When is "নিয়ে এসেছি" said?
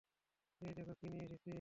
1.09-1.49